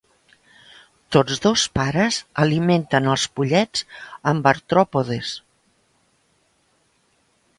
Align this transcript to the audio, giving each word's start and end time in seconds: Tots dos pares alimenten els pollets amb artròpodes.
Tots 1.15 1.41
dos 1.43 1.65
pares 1.79 2.17
alimenten 2.45 3.09
els 3.11 3.25
pollets 3.39 3.85
amb 4.33 4.49
artròpodes. 4.55 5.35